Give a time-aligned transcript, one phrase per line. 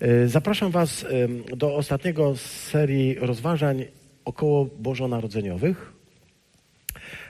[0.00, 1.06] E, zapraszam Was
[1.56, 3.84] do ostatniego z serii rozważań
[4.24, 5.92] około bożonarodzeniowych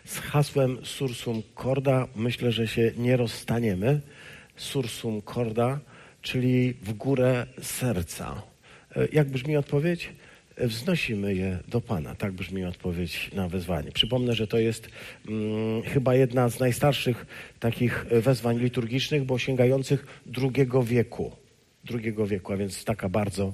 [0.04, 2.08] z hasłem Sursum Corda.
[2.16, 4.00] Myślę, że się nie rozstaniemy.
[4.56, 5.80] Sursum Corda,
[6.22, 8.42] czyli w górę serca.
[8.96, 10.12] E, jak brzmi odpowiedź?
[10.58, 12.14] Wznosimy je do Pana.
[12.14, 13.92] Tak brzmi odpowiedź na wezwanie.
[13.92, 14.88] Przypomnę, że to jest
[15.26, 17.26] hmm, chyba jedna z najstarszych
[17.60, 21.45] takich wezwań liturgicznych, bo sięgających drugiego wieku
[21.94, 23.52] II wieku, a więc taka bardzo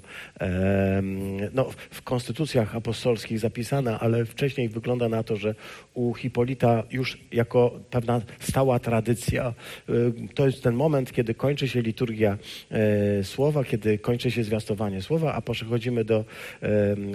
[1.53, 5.55] no, w konstytucjach apostolskich zapisana, ale wcześniej wygląda na to, że
[5.95, 9.55] u Hipolita już jako pewna stała tradycja,
[10.35, 12.39] to jest ten moment, kiedy kończy się liturgia
[12.71, 16.25] e, słowa, kiedy kończy się zwiastowanie słowa, a przechodzimy do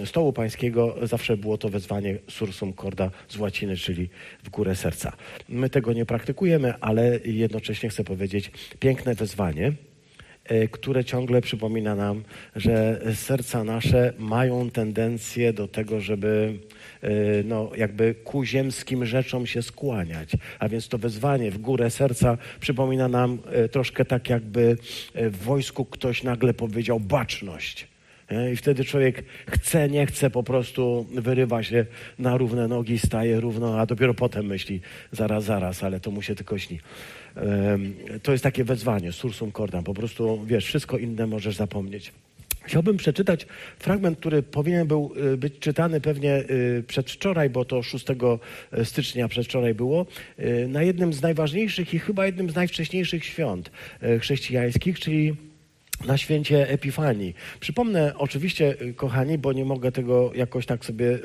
[0.04, 4.08] stołu pańskiego, zawsze było to wezwanie sursum corda z łaciny, czyli
[4.44, 5.12] w górę serca.
[5.48, 9.72] My tego nie praktykujemy, ale jednocześnie chcę powiedzieć piękne wezwanie.
[10.48, 12.22] E, które ciągle przypomina nam,
[12.56, 16.58] że serca nasze mają tendencję do tego, żeby
[17.02, 17.10] e,
[17.44, 20.30] no, jakby ku ziemskim rzeczom się skłaniać.
[20.58, 24.76] A więc to wezwanie w górę serca przypomina nam e, troszkę tak, jakby
[25.14, 27.97] w wojsku ktoś nagle powiedział baczność.
[28.52, 31.86] I wtedy człowiek chce, nie chce, po prostu wyrywa się
[32.18, 34.80] na równe nogi, staje równo, a dopiero potem myśli,
[35.12, 36.80] zaraz, zaraz, ale to mu się tylko śni.
[38.22, 39.84] To jest takie wezwanie, sursum cordam.
[39.84, 42.12] Po prostu, wiesz, wszystko inne możesz zapomnieć.
[42.68, 43.46] Chciałbym przeczytać
[43.78, 48.06] fragment, który powinien był y, być czytany pewnie y, przedwczoraj, bo to 6
[48.78, 50.06] y, stycznia przedwczoraj było,
[50.68, 53.70] na jednym z najważniejszych i chyba jednym z najwcześniejszych świąt
[54.20, 55.36] chrześcijańskich, czyli
[56.06, 57.34] na święcie Epifanii.
[57.60, 61.18] Przypomnę oczywiście, kochani, bo nie mogę tego jakoś tak sobie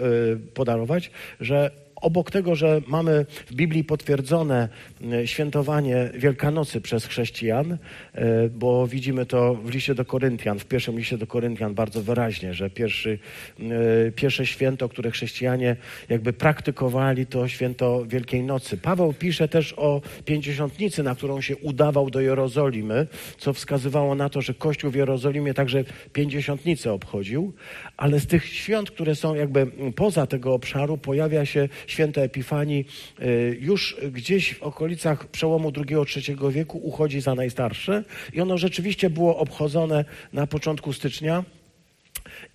[0.54, 1.72] podarować, że
[2.04, 4.70] obok tego, że mamy w Biblii potwierdzone
[5.12, 7.78] e, świętowanie Wielkanocy przez chrześcijan,
[8.14, 12.54] e, bo widzimy to w liście do Koryntian, w pierwszym liście do Koryntian bardzo wyraźnie,
[12.54, 13.20] że pierwszy,
[13.60, 15.76] e, pierwsze święto, które chrześcijanie
[16.10, 18.78] jakby praktykowali, to święto Wielkiej Nocy.
[18.78, 23.08] Paweł pisze też o pięćdziesiątnicy, na którą się udawał do Jerozolimy,
[23.38, 25.84] co wskazywało na to, że Kościół w Jerozolimie także
[26.14, 27.54] pięćdziesiątnicę obchodził,
[27.98, 32.86] ale z tych świąt, które są jakby poza tego obszaru, pojawia się święto Epifanii
[33.22, 39.38] y, już gdzieś w okolicach przełomu II-III wieku uchodzi za najstarsze i ono rzeczywiście było
[39.38, 41.44] obchodzone na początku stycznia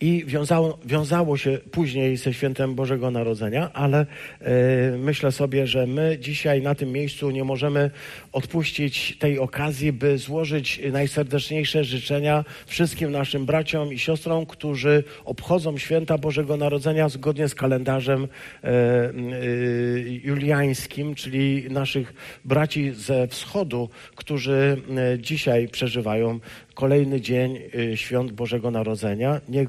[0.01, 4.07] i wiązało, wiązało się później ze świętem Bożego Narodzenia, ale
[4.41, 4.47] e,
[4.99, 7.91] myślę sobie, że my dzisiaj na tym miejscu nie możemy
[8.33, 16.19] odpuścić tej okazji, by złożyć najserdeczniejsze życzenia wszystkim naszym braciom i siostrom, którzy obchodzą święta
[16.19, 18.29] Bożego Narodzenia zgodnie z kalendarzem
[18.65, 19.13] e, e,
[20.23, 24.83] juliańskim, czyli naszych braci ze wschodu, którzy
[25.19, 26.41] dzisiaj przeżywają
[26.79, 27.59] kolejny dzień
[27.95, 29.41] świąt Bożego Narodzenia.
[29.49, 29.69] Niech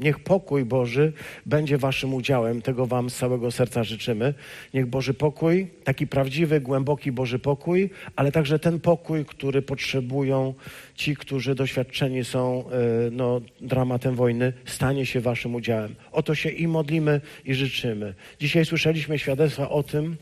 [0.00, 1.12] Niech pokój Boży
[1.46, 2.62] będzie Waszym udziałem.
[2.62, 4.34] Tego Wam z całego serca życzymy.
[4.74, 10.54] Niech Boży pokój, taki prawdziwy, głęboki Boży pokój, ale także ten pokój, który potrzebują
[10.94, 15.94] ci, którzy doświadczeni są e, no, dramatem wojny, stanie się Waszym udziałem.
[16.12, 18.14] O to się i modlimy, i życzymy.
[18.40, 20.16] Dzisiaj słyszeliśmy świadectwa o tym,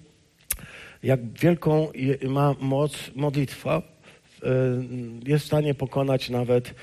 [1.03, 1.89] jak wielką
[2.23, 4.00] ma moc modlitwa Y,
[5.27, 6.75] jest w stanie pokonać nawet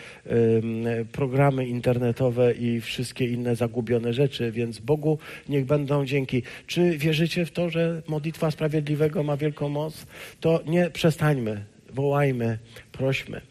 [1.11, 5.17] programy internetowe i wszystkie inne zagubione rzeczy, więc Bogu
[5.49, 6.43] niech będą dzięki.
[6.67, 10.05] Czy wierzycie w to, że modlitwa sprawiedliwego ma wielką moc?
[10.39, 11.63] To nie przestańmy,
[11.93, 12.57] wołajmy,
[12.91, 13.41] prośmy.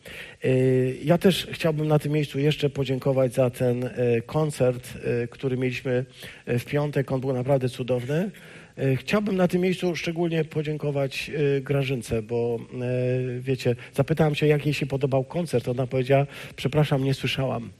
[0.45, 3.91] Y, ja też chciałbym na tym miejscu jeszcze podziękować za ten y,
[4.27, 4.93] koncert,
[5.31, 6.05] który mieliśmy
[6.47, 7.13] w piątek.
[7.13, 8.31] On był naprawdę cudowny.
[8.79, 14.67] E, chciałbym na tym miejscu szczególnie podziękować e, Grażynce, bo e, wiecie, zapytałem się, jak
[14.67, 15.69] jej się podobał koncert.
[15.69, 16.27] Ona powiedziała,
[16.57, 17.71] przepraszam, nie słyszałam.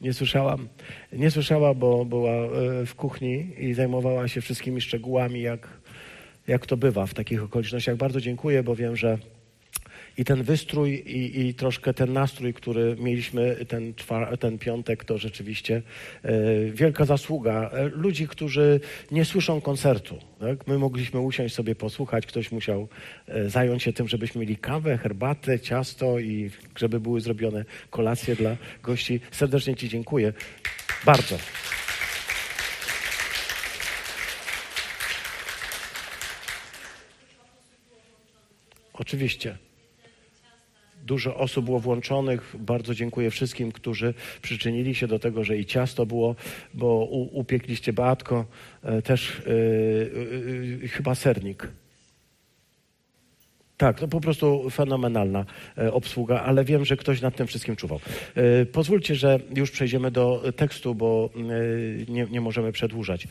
[0.00, 0.68] Nie słyszałam.
[1.12, 2.32] Nie słyszała, bo była
[2.86, 5.68] w kuchni i zajmowała się wszystkimi szczegółami, jak,
[6.46, 7.96] jak to bywa w takich okolicznościach.
[7.96, 9.18] Bardzo dziękuję, bo wiem, że
[10.18, 13.94] i ten wystrój i, i troszkę ten nastrój, który mieliśmy ten,
[14.40, 15.82] ten piątek, to rzeczywiście
[16.22, 16.32] e,
[16.70, 18.80] wielka zasługa e, ludzi, którzy
[19.10, 20.18] nie słyszą koncertu.
[20.40, 20.66] Tak?
[20.66, 22.88] My mogliśmy usiąść sobie posłuchać, ktoś musiał
[23.26, 28.56] e, zająć się tym, żebyśmy mieli kawę, herbatę, ciasto i żeby były zrobione kolacje dla
[28.82, 29.20] gości.
[29.30, 30.32] Serdecznie Ci dziękuję.
[31.04, 31.38] Bardzo.
[38.94, 39.71] Oczywiście.
[41.02, 42.56] Dużo osób było włączonych.
[42.58, 46.36] Bardzo dziękuję wszystkim, którzy przyczynili się do tego, że i ciasto było,
[46.74, 48.44] bo upiekliście Beatko,
[48.82, 51.68] e, też yy, yy, chyba sernik.
[53.76, 55.44] Tak, to po prostu fenomenalna
[55.92, 58.00] obsługa, ale wiem, że ktoś nad tym wszystkim czuwał.
[58.72, 61.30] Pozwólcie, że już przejdziemy do tekstu, bo
[62.08, 63.28] nie, nie możemy przedłużać.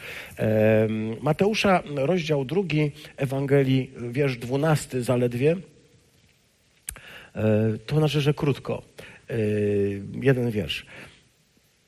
[1.22, 5.56] Mateusza, rozdział drugi, Ewangelii, wiersz dwunasty zaledwie.
[7.86, 8.82] To znaczy, że krótko.
[10.22, 10.86] Jeden wiersz.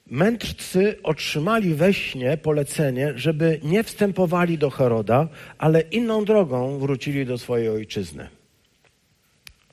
[0.07, 7.38] Mędrcy otrzymali we śnie polecenie, żeby nie wstępowali do Heroda, ale inną drogą wrócili do
[7.38, 8.28] swojej ojczyzny.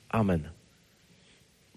[0.09, 0.49] Amen.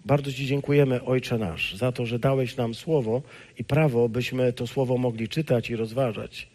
[0.05, 3.23] Bardzo Ci dziękujemy, Ojcze nasz, za to, że dałeś nam słowo
[3.58, 6.49] i prawo, byśmy to słowo mogli czytać i rozważać.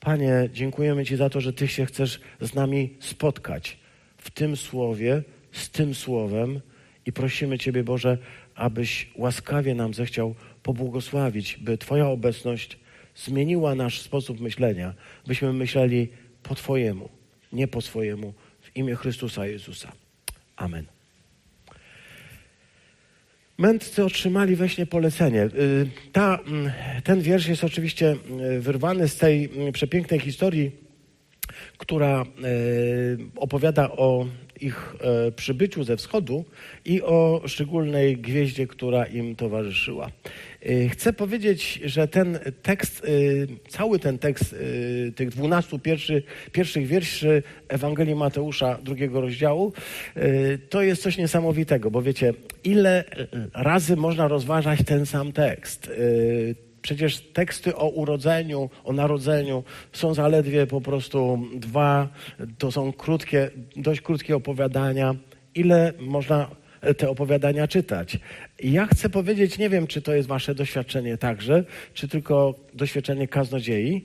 [0.00, 3.78] Panie, dziękujemy Ci za to, że Ty się chcesz z nami spotkać
[4.16, 5.22] w tym słowie,
[5.52, 6.60] z tym słowem
[7.06, 8.18] i prosimy Ciebie, Boże,
[8.54, 12.78] abyś łaskawie nam zechciał pobłogosławić, by Twoja obecność
[13.16, 14.94] zmieniła nasz sposób myślenia,
[15.26, 16.08] byśmy myśleli
[16.42, 17.08] po Twojemu,
[17.52, 19.92] nie po swojemu, w imię Chrystusa Jezusa.
[20.56, 20.86] Amen.
[23.58, 25.42] Mędrcy otrzymali we śnie polecenie.
[25.44, 25.50] Y,
[26.12, 26.72] ta, mm,
[27.04, 28.16] ten wiersz jest oczywiście
[28.56, 30.70] y, wyrwany z tej mm, przepięknej historii,
[31.78, 34.26] która y, opowiada o
[34.60, 34.94] ich
[35.36, 36.44] przybyciu ze wschodu
[36.84, 40.10] i o szczególnej gwieździe, która im towarzyszyła.
[40.66, 43.06] Y, chcę powiedzieć, że ten tekst,
[43.68, 44.54] cały ten tekst
[45.16, 46.22] tych dwunastu pierwszy,
[46.52, 49.72] pierwszych wierszy Ewangelii Mateusza drugiego rozdziału,
[50.68, 52.34] to jest coś niesamowitego, bo wiecie,
[52.64, 53.04] ile
[53.54, 55.90] razy można rozważać ten sam tekst.
[56.82, 62.08] Przecież teksty o urodzeniu, o narodzeniu są zaledwie po prostu dwa,
[62.58, 65.14] to są krótkie, dość krótkie opowiadania.
[65.54, 66.50] Ile można
[66.96, 68.18] te opowiadania czytać.
[68.62, 71.64] Ja chcę powiedzieć, nie wiem, czy to jest wasze doświadczenie także,
[71.94, 74.04] czy tylko doświadczenie kaznodziei,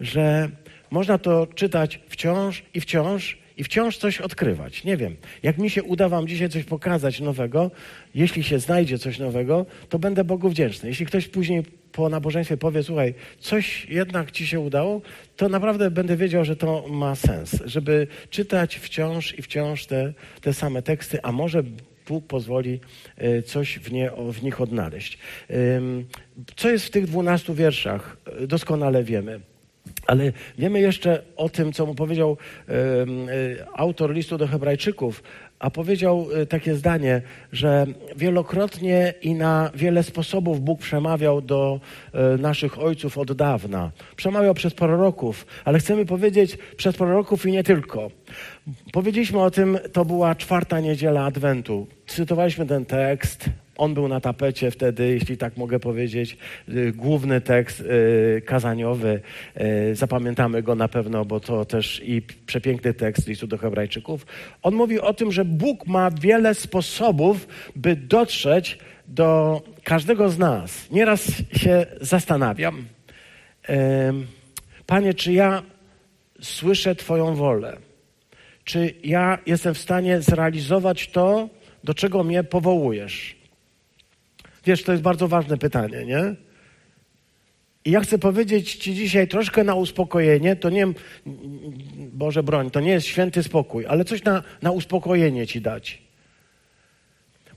[0.00, 0.50] że
[0.90, 4.84] można to czytać wciąż i wciąż i wciąż coś odkrywać.
[4.84, 7.70] Nie wiem, jak mi się uda wam dzisiaj coś pokazać nowego,
[8.14, 10.88] jeśli się znajdzie coś nowego, to będę Bogu wdzięczny.
[10.88, 11.62] Jeśli ktoś później
[11.96, 15.00] po nabożeństwie powie, słuchaj, coś jednak ci się udało,
[15.36, 20.54] to naprawdę będę wiedział, że to ma sens, żeby czytać wciąż i wciąż te, te
[20.54, 21.62] same teksty, a może
[22.08, 22.80] Bóg pozwoli
[23.16, 25.18] e, coś w, nie, w nich odnaleźć.
[26.56, 28.16] Co jest w tych dwunastu wierszach?
[28.42, 29.40] E, doskonale wiemy.
[30.06, 32.36] Ale wiemy jeszcze o tym, co mu powiedział
[32.68, 32.76] e,
[33.74, 35.22] autor listu do Hebrajczyków,
[35.58, 37.22] a powiedział takie zdanie,
[37.52, 37.86] że
[38.16, 41.80] wielokrotnie i na wiele sposobów Bóg przemawiał do
[42.38, 43.90] naszych ojców od dawna.
[44.16, 48.10] Przemawiał przez proroków, ale chcemy powiedzieć przez proroków i nie tylko.
[48.92, 51.86] Powiedzieliśmy o tym, to była czwarta niedziela Adwentu.
[52.06, 53.44] Cytowaliśmy ten tekst.
[53.76, 56.36] On był na tapecie wtedy, jeśli tak mogę powiedzieć,
[56.68, 59.20] y, główny tekst y, kazaniowy.
[59.90, 64.26] Y, zapamiętamy go na pewno, bo to też i przepiękny tekst listu do Hebrajczyków.
[64.62, 68.78] On mówi o tym, że Bóg ma wiele sposobów, by dotrzeć
[69.08, 70.90] do każdego z nas.
[70.90, 72.84] Nieraz się zastanawiam,
[74.86, 75.62] Panie, czy ja
[76.40, 77.76] słyszę Twoją wolę?
[78.66, 81.48] czy ja jestem w stanie zrealizować to,
[81.84, 83.35] do czego mnie powołujesz?
[84.66, 86.34] Wiesz, to jest bardzo ważne pytanie, nie?
[87.84, 90.86] I ja chcę powiedzieć Ci dzisiaj troszkę na uspokojenie, to nie,
[92.12, 96.02] Boże broń, to nie jest święty spokój, ale coś na, na uspokojenie Ci dać.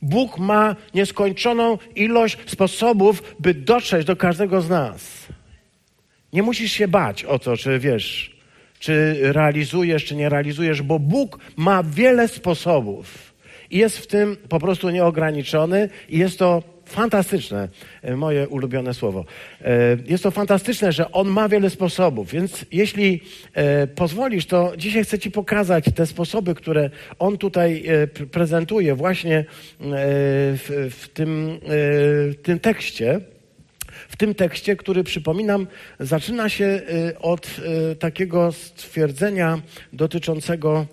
[0.01, 5.27] Bóg ma nieskończoną ilość sposobów, by dotrzeć do każdego z nas.
[6.33, 8.37] Nie musisz się bać o to, czy wiesz,
[8.79, 13.33] czy realizujesz, czy nie realizujesz, bo Bóg ma wiele sposobów
[13.71, 17.67] i jest w tym po prostu nieograniczony i jest to fantastyczne,
[18.01, 19.25] e, moje ulubione słowo.
[19.61, 23.21] E, jest to fantastyczne, że On ma wiele sposobów, więc jeśli
[23.53, 27.83] e, pozwolisz, to dzisiaj chcę Ci pokazać te sposoby, które On tutaj
[28.31, 29.45] prezentuje właśnie
[29.79, 33.19] w, w tym, w tym tekście
[34.09, 35.67] w tym tekście, który przypominam,
[35.99, 36.81] zaczyna się
[37.19, 37.47] od
[37.99, 39.61] takiego stwierdzenia
[39.93, 40.85] dotyczącego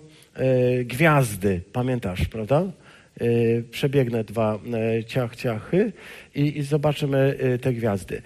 [0.85, 1.61] gwiazdy.
[1.73, 2.63] Pamiętasz, prawda?
[3.21, 4.59] Y, przebiegnę dwa
[4.99, 5.93] y, ciach, ciachy
[6.37, 8.21] i, i, zobaczymy y, te gwiazdy.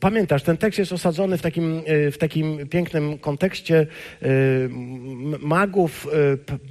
[0.00, 3.86] Pamiętasz, ten tekst jest osadzony w takim, w takim pięknym kontekście
[5.40, 6.08] magów,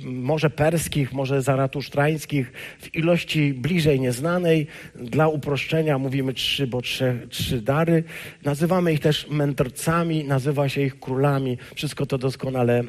[0.03, 4.67] może perskich, może zaratusztrańskich, w ilości bliżej nieznanej.
[4.95, 8.03] Dla uproszczenia mówimy trzy, bo trzy, trzy dary.
[8.43, 11.57] Nazywamy ich też mędrcami, nazywa się ich królami.
[11.75, 12.83] Wszystko to doskonale,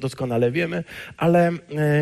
[0.00, 0.84] doskonale wiemy,
[1.16, 1.52] ale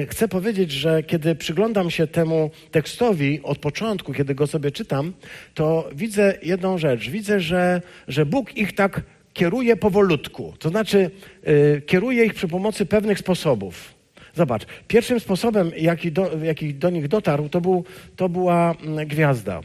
[0.09, 5.13] chcę powiedzieć, że kiedy przyglądam się temu tekstowi od początku, kiedy go sobie czytam,
[5.55, 7.11] to widzę jedną rzecz.
[7.11, 10.55] Widzę, że, że Bóg ich tak kieruje powolutku.
[10.59, 11.11] To znaczy,
[11.47, 13.95] yy, kieruje ich przy pomocy pewnych sposobów.
[14.35, 17.85] Zobacz, pierwszym sposobem, jaki do, jaki do nich dotarł, to, był,
[18.17, 19.61] to była mm, gwiazda.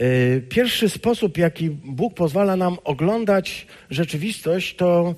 [0.00, 5.14] Y, pierwszy sposób, jaki Bóg pozwala nam oglądać rzeczywistość, to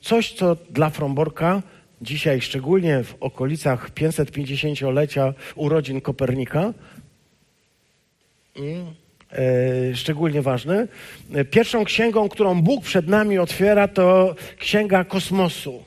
[0.00, 1.62] coś, co dla Fromborka
[2.02, 6.72] dzisiaj, szczególnie w okolicach 550-lecia urodzin Kopernika,
[9.94, 10.88] szczególnie ważne.
[11.50, 15.82] Pierwszą księgą, którą Bóg przed nami otwiera, to księga kosmosu.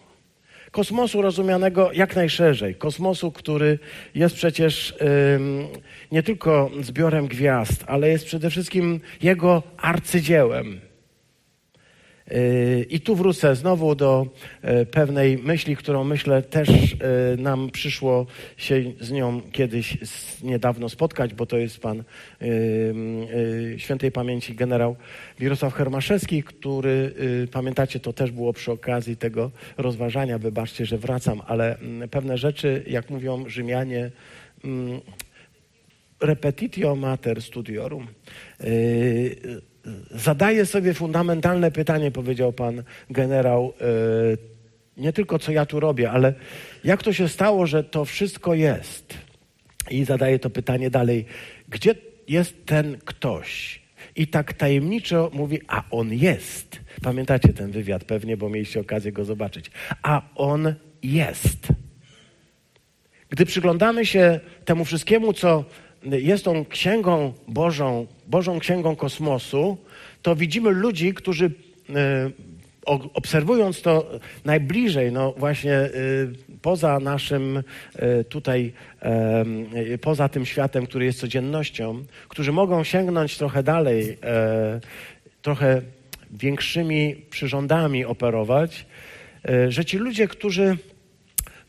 [0.72, 2.76] Kosmosu rozumianego jak najszerzej.
[2.76, 3.80] Kosmosu, który
[4.16, 4.96] jest przecież
[6.12, 10.82] nie tylko zbiorem gwiazd, ale jest przede wszystkim jego arcydziełem.
[12.90, 14.28] I tu wrócę znowu do
[14.62, 16.98] e, pewnej myśli, którą myślę też e,
[17.38, 18.26] nam przyszło
[18.58, 19.98] się z nią kiedyś
[20.44, 22.46] niedawno spotkać, bo to jest pan e,
[23.80, 24.96] świętej pamięci generał
[25.40, 27.14] Mirosław Hermaszewski, który,
[27.52, 31.78] pamiętacie, to też było przy okazji tego rozważania, wybaczcie, że wracam, ale
[32.12, 34.12] pewne rzeczy, jak mówią Rzymianie,
[36.22, 38.08] repetitio mater studiorum
[40.12, 44.54] zadaję sobie fundamentalne pytanie, powiedział pan generał, e,
[44.98, 46.34] nie tylko co ja tu robię, ale
[46.84, 49.14] jak to się stało, że to wszystko jest?
[49.90, 51.26] I zadaję to pytanie dalej,
[51.70, 51.96] gdzie
[52.28, 53.84] jest ten ktoś?
[54.16, 56.80] I tak tajemniczo mówi, a on jest.
[57.02, 59.72] Pamiętacie ten wywiad pewnie, bo mieliście okazję go zobaczyć.
[60.02, 60.74] A on
[61.04, 61.68] jest.
[63.30, 65.66] Gdy przyglądamy się temu wszystkiemu, co
[66.04, 69.78] jest tą księgą Bożą, Bożą księgą kosmosu,
[70.22, 71.52] to widzimy ludzi, którzy
[71.90, 72.30] e,
[73.14, 75.90] obserwując to najbliżej, no właśnie e,
[76.62, 77.64] poza naszym
[77.96, 78.74] e, tutaj,
[80.02, 84.18] poza tym światem, który jest codziennością, którzy mogą sięgnąć trochę dalej,
[85.42, 85.82] trochę
[86.32, 88.86] większymi przyrządami operować,
[89.70, 90.78] że ci ludzie, którzy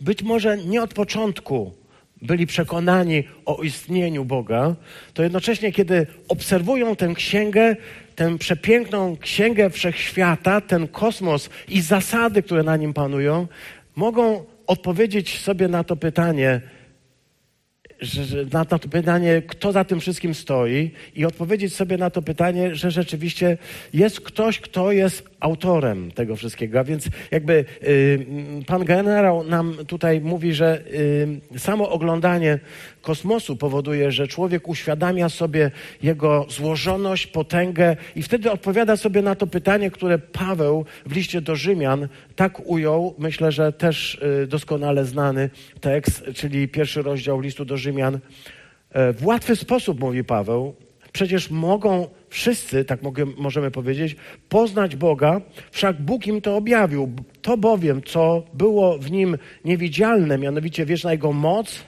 [0.00, 1.83] być może nie od początku
[2.25, 4.75] byli przekonani o istnieniu Boga,
[5.14, 7.76] to jednocześnie, kiedy obserwują tę księgę,
[8.14, 13.47] tę przepiękną księgę wszechświata, ten kosmos i zasady, które na nim panują,
[13.97, 16.61] mogą odpowiedzieć sobie na to pytanie,
[18.00, 22.75] że, na to pytanie, kto za tym wszystkim stoi, i odpowiedzieć sobie na to pytanie,
[22.75, 23.59] że rzeczywiście
[23.93, 26.80] jest ktoś, kto jest autorem tego wszystkiego.
[26.80, 28.26] A więc jakby y,
[28.66, 30.80] pan generał nam tutaj mówi, że
[31.54, 32.58] y, samo oglądanie
[33.02, 35.70] kosmosu powoduje, że człowiek uświadamia sobie
[36.02, 41.56] jego złożoność, potęgę i wtedy odpowiada sobie na to pytanie, które Paweł w liście do
[41.56, 47.76] Rzymian tak ujął, myślę, że też y, doskonale znany tekst, czyli pierwszy rozdział listu do
[47.76, 48.18] Rzymian.
[48.90, 50.74] E, w łatwy sposób, mówi Paweł,
[51.14, 54.16] przecież mogą wszyscy, tak mogę, możemy powiedzieć,
[54.49, 55.40] poznać Boga,
[55.71, 57.12] wszak Bóg im to objawił.
[57.42, 61.85] To bowiem, co było w nim niewidzialne, mianowicie wieczna Jego moc,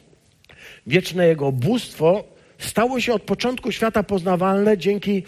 [0.87, 2.25] wieczne Jego bóstwo,
[2.59, 5.23] stało się od początku świata poznawalne dzięki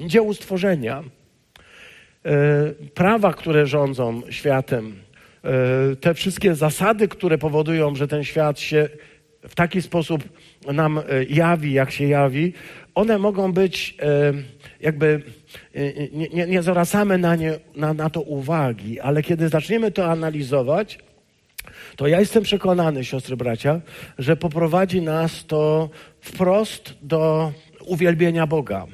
[0.00, 1.02] dziełu stworzenia.
[2.24, 4.96] E, prawa, które rządzą światem,
[5.44, 8.88] e, te wszystkie zasady, które powodują, że ten świat się
[9.48, 10.24] w taki sposób
[10.72, 12.52] nam e, jawi, jak się jawi,
[12.94, 13.96] one mogą być
[14.80, 15.22] jakby,
[16.12, 20.98] nie, nie, nie zwracamy na, nie, na, na to uwagi, ale kiedy zaczniemy to analizować,
[21.96, 23.80] to ja jestem przekonany, siostry bracia,
[24.18, 27.52] że poprowadzi nas to wprost do
[27.86, 28.86] uwielbienia Boga.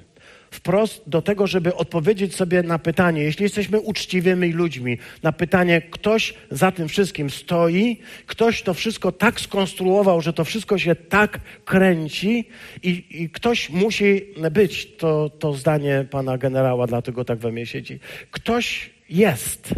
[0.50, 6.35] Wprost do tego, żeby odpowiedzieć sobie na pytanie, jeśli jesteśmy uczciwymi ludźmi, na pytanie, ktoś
[6.50, 12.45] za tym wszystkim stoi, ktoś to wszystko tak skonstruował, że to wszystko się tak kręci
[12.83, 18.00] i, i ktoś musi być, to, to zdanie pana generała, dlatego tak we mnie siedzi.
[18.30, 19.75] Ktoś jest,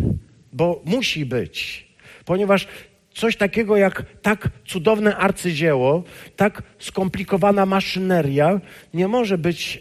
[0.53, 1.87] bo musi być,
[2.25, 2.67] ponieważ
[3.15, 6.03] coś takiego jak tak cudowne arcydzieło,
[6.37, 8.61] tak skomplikowana maszyneria
[8.95, 9.81] nie może być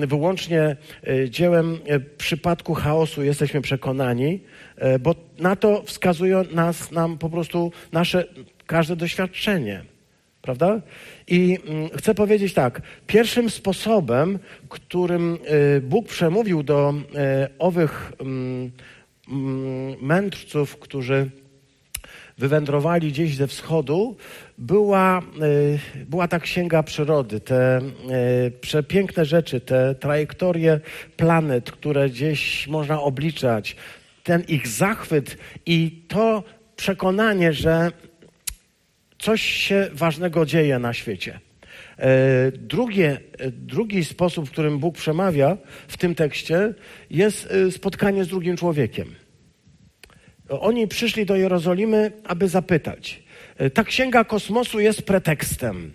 [0.00, 4.40] e, wyłącznie e, dziełem e, przypadku chaosu, jesteśmy przekonani,
[4.76, 8.24] e, bo na to wskazuje nas, nam po prostu nasze
[8.66, 9.84] każde doświadczenie.
[10.42, 10.80] Prawda?
[11.26, 12.82] I mm, chcę powiedzieć tak.
[13.06, 18.70] Pierwszym sposobem, którym e, Bóg przemówił do e, owych mm,
[19.28, 21.30] mm, mędrców, którzy
[22.38, 24.16] wywędrowali gdzieś ze wschodu,
[24.58, 27.80] była, e, była ta księga przyrody, te e,
[28.60, 30.80] przepiękne rzeczy, te trajektorie
[31.16, 33.76] planet, które gdzieś można obliczać,
[34.24, 36.42] ten ich zachwyt i to
[36.76, 37.92] przekonanie, że
[39.18, 41.40] coś się ważnego dzieje na świecie.
[41.98, 42.08] E,
[42.52, 43.20] drugie,
[43.52, 45.56] drugi sposób, w którym Bóg przemawia
[45.88, 46.74] w tym tekście,
[47.10, 49.14] jest spotkanie z drugim człowiekiem.
[50.48, 53.22] Oni przyszli do Jerozolimy, aby zapytać.
[53.74, 55.92] Ta księga kosmosu jest pretekstem.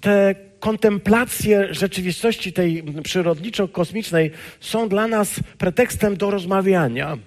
[0.00, 7.18] Te kontemplacje rzeczywistości tej przyrodniczo-kosmicznej są dla nas pretekstem do rozmawiania.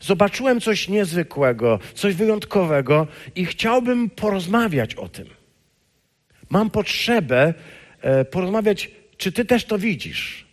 [0.00, 5.26] Zobaczyłem coś niezwykłego, coś wyjątkowego i chciałbym porozmawiać o tym.
[6.50, 7.54] Mam potrzebę
[8.00, 10.46] e, porozmawiać, czy ty też to widzisz.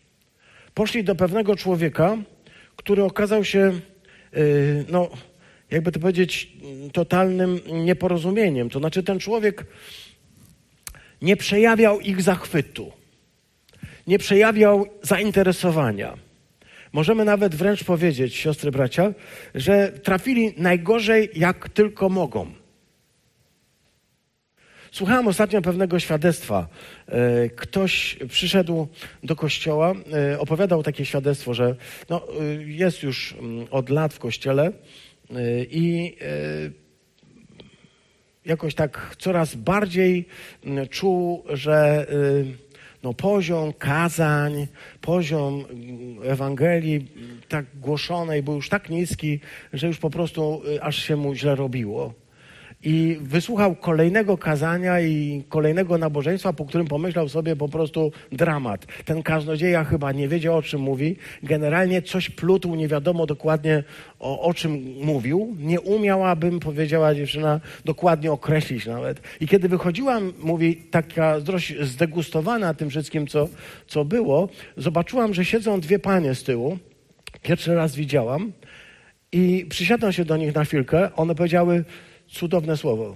[0.73, 2.17] Poszli do pewnego człowieka,
[2.75, 3.81] który okazał się, e,
[4.89, 5.09] no,
[5.71, 6.53] jakby to powiedzieć,
[6.93, 8.69] totalnym nieporozumieniem.
[8.69, 9.65] To znaczy, ten człowiek
[11.21, 12.91] nie przejawiał ich zachwytu,
[14.07, 16.17] nie przejawiał zainteresowania.
[16.93, 19.13] Możemy nawet wręcz powiedzieć, siostry, bracia,
[19.55, 22.60] że trafili najgorzej, jak tylko mogą.
[24.91, 26.67] Słuchałem ostatnio pewnego świadectwa.
[27.07, 28.87] E, ktoś przyszedł
[29.23, 29.93] do kościoła,
[30.33, 31.75] e, opowiadał takie świadectwo, że
[32.09, 34.71] no, e, jest już mm, od lat w kościele
[35.69, 36.17] i
[38.45, 40.25] jakoś tak coraz bardziej
[40.65, 42.07] mm, czuł, że
[43.03, 44.67] no, poziom kazań,
[45.01, 47.07] poziom mm, Ewangelii
[47.49, 49.39] tak głoszonej był już tak niski,
[49.73, 52.20] że już po prostu aż się mu źle robiło
[52.83, 58.85] i wysłuchał kolejnego kazania i kolejnego nabożeństwa, po którym pomyślał sobie po prostu dramat.
[59.05, 61.15] Ten kaznodzieja chyba nie wiedział, o czym mówi.
[61.43, 63.83] Generalnie coś plutł, nie wiadomo dokładnie
[64.19, 65.55] o, o czym mówił.
[65.59, 69.21] Nie umiałabym, powiedziała dziewczyna, dokładnie określić nawet.
[69.39, 71.35] I kiedy wychodziłam, mówi, taka
[71.81, 73.47] zdegustowana tym wszystkim, co,
[73.87, 76.77] co było, zobaczyłam, że siedzą dwie panie z tyłu.
[77.41, 78.51] Pierwszy raz widziałam.
[79.31, 81.15] I przysiadłam się do nich na chwilkę.
[81.15, 81.83] One powiedziały,
[82.31, 83.15] Cudowne słowo.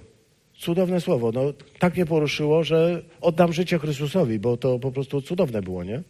[0.54, 1.32] Cudowne słowo.
[1.32, 1.40] No,
[1.78, 6.02] tak mnie poruszyło, że oddam życie Chrystusowi, bo to po prostu cudowne było, nie?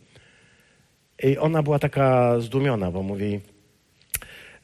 [1.22, 3.40] I ona była taka zdumiona, bo mówi,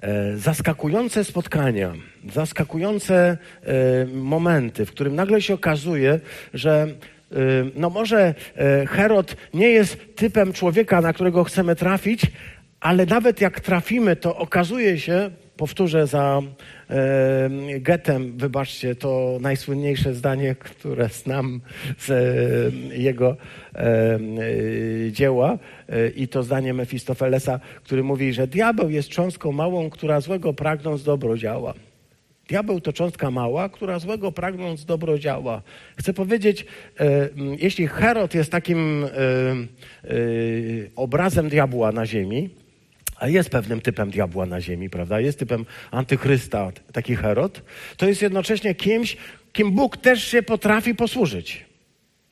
[0.00, 1.92] e, zaskakujące spotkania,
[2.32, 6.20] zaskakujące e, momenty, w którym nagle się okazuje,
[6.54, 6.87] że
[7.32, 7.37] e,
[7.75, 12.26] no może e, Herod nie jest typem człowieka, na którego chcemy trafić,
[12.80, 16.42] ale nawet jak trafimy, to okazuje się, powtórzę za
[17.81, 21.61] Getem, wybaczcie, to najsłynniejsze zdanie, które znam
[21.98, 23.37] z e, jego
[23.74, 24.18] e,
[25.12, 30.52] dzieła e, i to zdanie Mefistofelesa, który mówi, że diabeł jest cząstką małą, która złego
[30.52, 31.74] pragnąc dobro działa.
[32.48, 35.62] Diabeł to cząstka mała, która złego pragnąc dobro działa.
[35.96, 36.66] Chcę powiedzieć,
[37.00, 37.28] e,
[37.59, 39.09] jeśli Herod jest takim e,
[40.96, 42.62] obrazem diabła na ziemi,
[43.28, 45.20] jest pewnym typem diabła na ziemi, prawda?
[45.20, 47.62] Jest typem antychrysta, taki Herod,
[47.96, 49.16] to jest jednocześnie kimś,
[49.52, 51.64] kim Bóg też się potrafi posłużyć.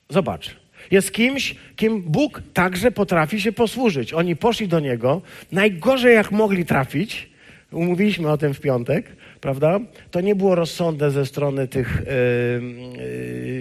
[0.09, 0.57] Zobacz.
[0.91, 4.13] Jest kimś, kim Bóg także potrafi się posłużyć.
[4.13, 5.23] Oni poszli do Niego,
[5.53, 7.31] najgorzej jak mogli trafić,
[7.73, 9.81] umówiliśmy o tym w piątek, prawda?
[10.11, 12.63] To nie było rozsądne ze strony tych yy,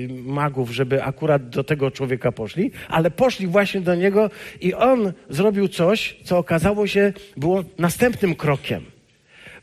[0.09, 4.29] yy, magów, żeby akurat do tego człowieka poszli, ale poszli właśnie do niego
[4.61, 8.83] i on zrobił coś, co okazało się było następnym krokiem.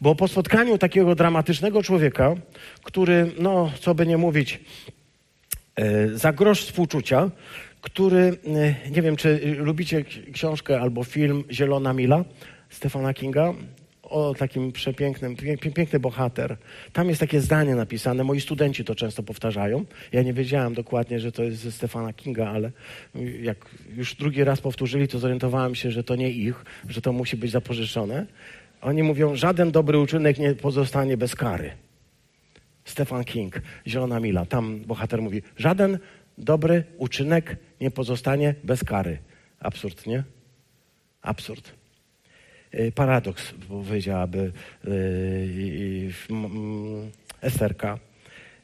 [0.00, 2.34] Bo po spotkaniu takiego dramatycznego człowieka,
[2.82, 4.60] który, no, co by nie mówić,
[5.78, 7.30] yy, za grosz współczucia,
[7.80, 8.36] który,
[8.90, 12.24] nie wiem, czy lubicie książkę albo film Zielona Mila
[12.70, 13.54] Stefana Kinga,
[14.10, 15.36] o takim przepięknym,
[15.74, 16.56] piękny bohater.
[16.92, 19.84] Tam jest takie zdanie napisane, moi studenci to często powtarzają.
[20.12, 22.70] Ja nie wiedziałem dokładnie, że to jest ze Stefana Kinga, ale
[23.42, 27.36] jak już drugi raz powtórzyli, to zorientowałem się, że to nie ich, że to musi
[27.36, 28.26] być zapożyczone.
[28.80, 31.70] Oni mówią, żaden dobry uczynek nie pozostanie bez kary.
[32.84, 34.46] Stefan King, Zielona Mila.
[34.46, 35.98] Tam bohater mówi, żaden
[36.38, 39.18] dobry uczynek nie pozostanie bez kary.
[39.60, 40.24] Absurd, nie?
[41.22, 41.75] Absurd.
[42.74, 44.52] Y, paradoks, powiedziałaby
[44.84, 46.12] y,
[47.40, 47.98] Esterka.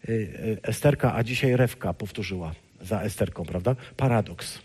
[0.08, 3.76] Y, Esterka, a dzisiaj Rewka powtórzyła za Esterką, prawda?
[3.96, 4.58] Paradoks.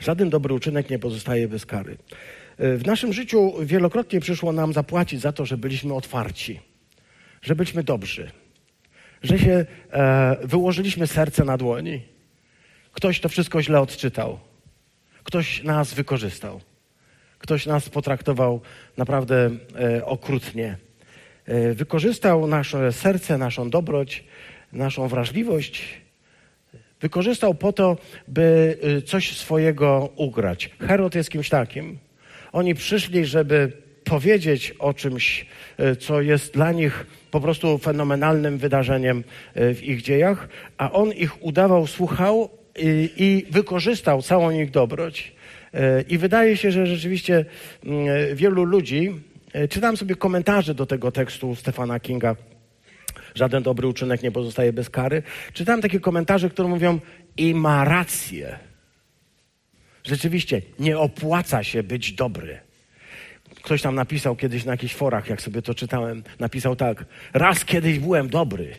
[0.00, 1.96] Żaden dobry uczynek nie pozostaje bez kary.
[2.58, 6.60] W naszym życiu wielokrotnie przyszło nam zapłacić za to, że byliśmy otwarci,
[7.42, 8.30] że byliśmy dobrzy,
[9.22, 12.02] że się e, wyłożyliśmy serce na dłoni.
[12.92, 14.38] Ktoś to wszystko źle odczytał,
[15.24, 16.60] ktoś nas wykorzystał.
[17.40, 18.60] Ktoś nas potraktował
[18.96, 19.50] naprawdę
[19.80, 20.76] e, okrutnie.
[21.46, 24.24] E, wykorzystał nasze serce, naszą dobroć,
[24.72, 26.00] naszą wrażliwość.
[27.00, 27.96] Wykorzystał po to,
[28.28, 30.70] by e, coś swojego ugrać.
[30.80, 31.98] Herod jest kimś takim.
[32.52, 33.72] Oni przyszli, żeby
[34.04, 35.46] powiedzieć o czymś,
[35.78, 39.24] e, co jest dla nich po prostu fenomenalnym wydarzeniem
[39.54, 40.48] e, w ich dziejach,
[40.78, 45.32] a on ich udawał, słuchał i, i wykorzystał całą ich dobroć.
[46.08, 47.44] I wydaje się, że rzeczywiście
[47.84, 49.20] mm, wielu ludzi
[49.52, 52.36] e, czytałem sobie komentarze do tego tekstu Stefana Kinga.
[53.34, 55.22] Żaden dobry uczynek nie pozostaje bez kary.
[55.52, 56.98] Czytałem takie komentarze, które mówią
[57.36, 58.58] i ma rację.
[60.04, 62.60] Rzeczywiście, nie opłaca się być dobry.
[63.62, 67.98] Ktoś tam napisał kiedyś na jakichś forach, jak sobie to czytałem, napisał tak: Raz kiedyś
[67.98, 68.74] byłem dobry.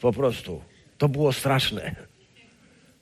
[0.00, 0.62] Po prostu.
[0.98, 1.94] To było straszne.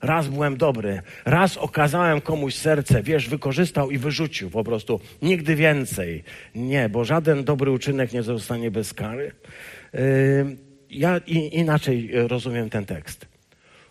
[0.01, 4.99] Raz byłem dobry, raz okazałem komuś serce, wiesz, wykorzystał i wyrzucił po prostu.
[5.21, 6.23] Nigdy więcej.
[6.55, 9.31] Nie, bo żaden dobry uczynek nie zostanie bez kary.
[9.93, 10.01] Yy,
[10.89, 11.17] ja
[11.51, 13.31] inaczej rozumiem ten tekst.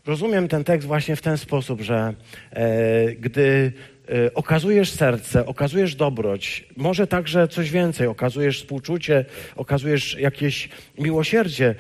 [0.07, 2.15] Rozumiem ten tekst właśnie w ten sposób, że
[2.51, 3.73] e, gdy
[4.09, 9.25] e, okazujesz serce, okazujesz dobroć, może także coś więcej, okazujesz współczucie,
[9.57, 10.69] okazujesz jakieś
[10.99, 11.75] miłosierdzie,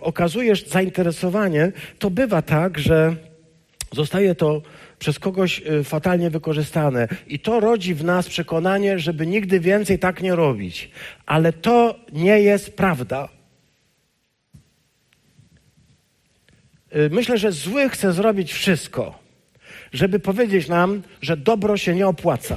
[0.00, 3.16] okazujesz zainteresowanie, to bywa tak, że
[3.94, 4.62] zostaje to
[4.98, 7.08] przez kogoś e, fatalnie wykorzystane.
[7.26, 10.90] I to rodzi w nas przekonanie, żeby nigdy więcej tak nie robić.
[11.26, 13.28] Ale to nie jest prawda.
[16.96, 19.18] Y, myślę, że zły chce zrobić wszystko,
[19.92, 22.56] żeby powiedzieć nam, że dobro się nie opłaca.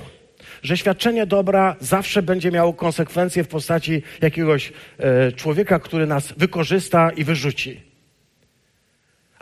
[0.64, 7.12] Że świadczenie dobra zawsze będzie miało konsekwencje w postaci jakiegoś e, człowieka, który nas wykorzysta
[7.12, 7.82] i wyrzuci.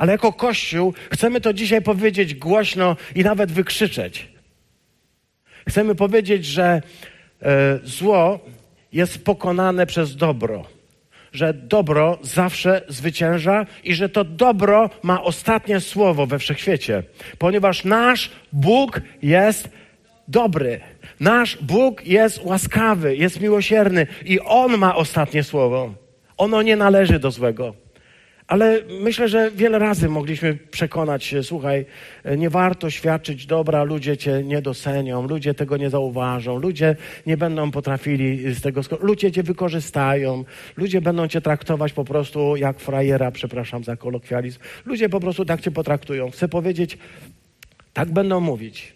[0.02, 4.28] Ale jako Kościół chcemy to dzisiaj powiedzieć głośno i nawet wykrzyczeć.
[5.70, 6.82] Chcemy powiedzieć, że
[7.42, 8.40] e, zło
[8.94, 10.66] jest pokonane przez dobro
[11.34, 17.04] że dobro zawsze zwycięża i że to dobro ma ostatnie słowo we wszechświecie,
[17.38, 19.70] ponieważ nasz Bóg jest
[20.28, 20.82] dobry.
[21.20, 25.94] Nasz Bóg jest łaskawy, jest miłosierny i On ma ostatnie słowo.
[26.38, 27.74] Ono nie należy do złego.
[28.52, 31.86] Ale myślę, że wiele razy mogliśmy przekonać się, słuchaj,
[32.38, 37.72] nie warto świadczyć dobra, ludzie cię nie docenią, ludzie tego nie zauważą, ludzie nie będą
[37.72, 40.44] potrafili z tego, ludzie cię wykorzystają,
[40.78, 45.62] ludzie będą cię traktować po prostu jak frajera, przepraszam za kolokwializm, ludzie po prostu tak
[45.62, 46.32] cię potraktują.
[46.32, 46.98] Chcę powiedzieć,
[47.94, 48.96] tak będą mówić.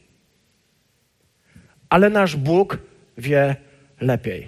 [1.89, 2.77] Ale nasz Bóg
[3.17, 3.55] wie
[4.01, 4.47] lepiej.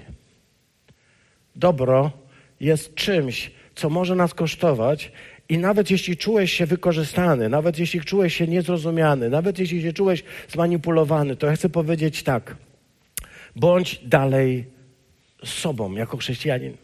[1.56, 2.12] Dobro
[2.60, 5.12] jest czymś, co może nas kosztować,
[5.50, 10.24] i nawet jeśli czułeś się wykorzystany, nawet jeśli czułeś się niezrozumiany, nawet jeśli się czułeś
[10.50, 12.56] zmanipulowany, to ja chcę powiedzieć tak.
[13.56, 14.66] Bądź dalej
[15.44, 16.78] sobą jako chrześcijanin.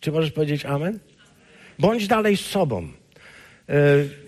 [0.00, 0.98] Czy możesz powiedzieć amen?
[1.78, 2.88] Bądź dalej sobą.
[3.68, 3.74] Yy,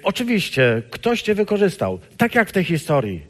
[0.02, 1.98] oczywiście, ktoś cię wykorzystał.
[2.16, 3.26] Tak jak w tej historii.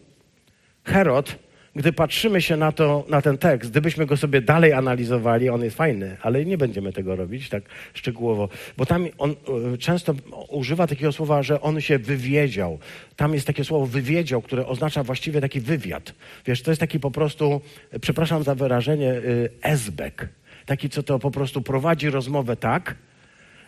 [0.84, 1.36] Herod
[1.76, 5.76] gdy patrzymy się na, to, na ten tekst, gdybyśmy go sobie dalej analizowali, on jest
[5.76, 7.62] fajny, ale nie będziemy tego robić tak
[7.94, 9.30] szczegółowo, bo tam on
[9.74, 10.14] e, często
[10.48, 12.78] używa takiego słowa, że on się wywiedział.
[13.16, 16.14] Tam jest takie słowo wywiedział, które oznacza właściwie taki wywiad.
[16.46, 17.60] Wiesz, to jest taki po prostu,
[18.00, 19.20] przepraszam za wyrażenie, e,
[19.62, 20.28] esbek.
[20.66, 22.94] Taki, co to po prostu prowadzi rozmowę tak,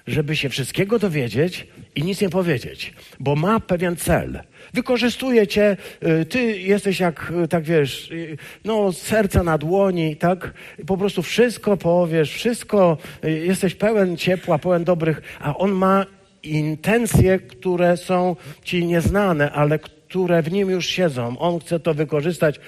[0.09, 4.40] żeby się wszystkiego dowiedzieć i nic nie powiedzieć, bo ma pewien cel.
[4.75, 10.53] Wykorzystuje cię, y, ty jesteś jak, y, tak wiesz, y, no serca na dłoni, tak?
[10.87, 16.07] Po prostu wszystko powiesz, wszystko, jesteś pełen ciepła, pełen dobrych, a on ma
[16.42, 21.38] intencje, które są ci nieznane, ale które w nim już siedzą.
[21.38, 22.61] On chce to wykorzystać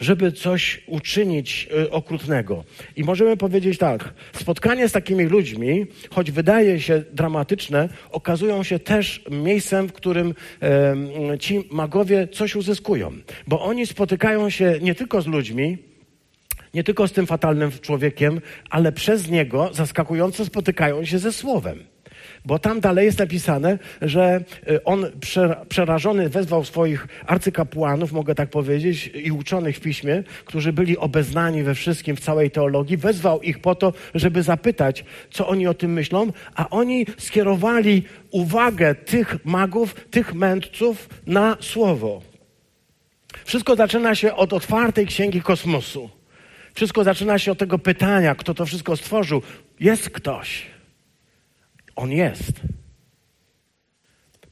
[0.00, 2.64] żeby coś uczynić y, okrutnego.
[2.96, 9.24] I możemy powiedzieć tak, spotkanie z takimi ludźmi, choć wydaje się dramatyczne, okazują się też
[9.30, 13.12] miejscem, w którym e, ci magowie coś uzyskują.
[13.46, 15.78] Bo oni spotykają się nie tylko z ludźmi,
[16.74, 21.84] nie tylko z tym fatalnym człowiekiem, ale przez niego zaskakująco spotykają się ze słowem.
[22.44, 25.06] Bo tam dalej jest napisane, że y, on
[25.68, 31.74] przerażony wezwał swoich arcykapłanów, mogę tak powiedzieć, i uczonych w piśmie, którzy byli obeznani we
[31.74, 36.32] wszystkim, w całej teologii, wezwał ich po to, żeby zapytać, co oni o tym myślą,
[36.54, 42.22] a oni skierowali uwagę tych magów, tych mędrców na słowo.
[43.44, 46.10] Wszystko zaczyna się od otwartej księgi kosmosu.
[46.74, 49.42] Wszystko zaczyna się od tego pytania, kto to wszystko stworzył.
[49.80, 50.79] Jest ktoś.
[51.96, 52.52] On jest.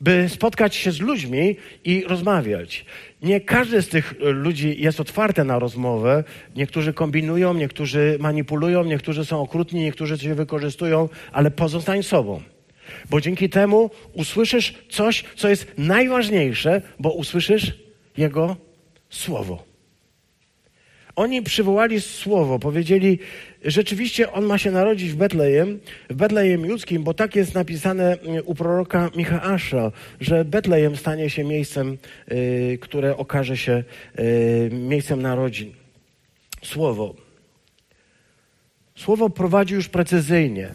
[0.01, 2.85] By spotkać się z ludźmi i rozmawiać.
[3.23, 6.25] Nie każdy z tych ludzi jest otwarty na rozmowę.
[6.57, 12.43] Niektórzy kombinują, niektórzy manipulują, niektórzy są okrutni, niektórzy cię wykorzystują, ale pozostań sobą.
[13.11, 17.79] Bo dzięki temu usłyszysz coś, co jest najważniejsze, bo usłyszysz
[18.17, 18.57] Jego
[19.11, 19.68] słowo.
[21.19, 23.19] Oni przywołali słowo, powiedzieli,
[23.65, 28.43] rzeczywiście on ma się narodzić w Betlejem, w Betlejem Judzkim, bo tak jest napisane mm,
[28.45, 31.99] u proroka Michaasza, że Betlejem stanie się miejscem,
[32.33, 33.85] y, które okaże się
[34.19, 35.73] y, miejscem narodzin.
[36.63, 37.15] Słowo.
[38.97, 40.75] Słowo prowadzi już precyzyjnie.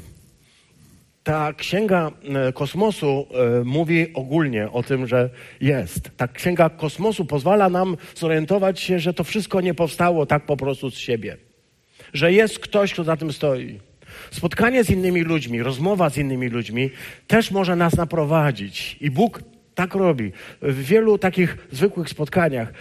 [1.23, 2.11] Ta księga
[2.47, 3.27] e, kosmosu
[3.61, 5.29] e, mówi ogólnie o tym, że
[5.61, 6.11] jest.
[6.17, 10.91] Ta księga kosmosu pozwala nam zorientować się, że to wszystko nie powstało tak po prostu
[10.91, 11.37] z siebie.
[12.13, 13.79] Że jest ktoś, kto za tym stoi.
[14.31, 16.89] Spotkanie z innymi ludźmi, rozmowa z innymi ludźmi
[17.27, 18.97] też może nas naprowadzić.
[19.01, 19.41] I Bóg
[19.75, 20.31] tak robi.
[20.61, 22.73] W wielu takich zwykłych spotkaniach.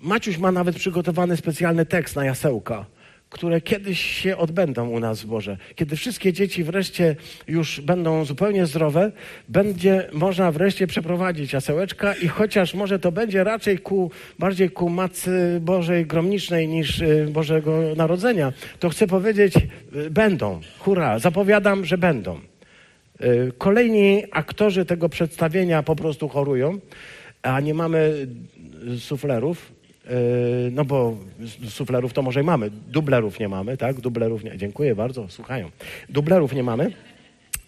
[0.00, 2.86] Maciuś ma nawet przygotowany specjalny tekst na jasełka
[3.30, 5.56] które kiedyś się odbędą u nas Boże.
[5.74, 7.16] Kiedy wszystkie dzieci wreszcie
[7.48, 9.12] już będą zupełnie zdrowe,
[9.48, 15.60] będzie można wreszcie przeprowadzić jasełeczka i chociaż może to będzie raczej ku, bardziej ku Matce
[15.60, 20.60] Bożej Gromnicznej niż y, Bożego Narodzenia, to chcę powiedzieć, y, będą.
[20.78, 22.40] Hurra, zapowiadam, że będą.
[23.20, 26.78] Y, kolejni aktorzy tego przedstawienia po prostu chorują,
[27.42, 28.26] a nie mamy
[28.98, 29.77] suflerów,
[30.72, 31.16] no bo
[31.68, 34.00] suflerów to może i mamy, dublerów nie mamy, tak?
[34.00, 35.70] Dublerów nie, dziękuję bardzo, słuchają.
[36.08, 36.92] Dublerów nie mamy,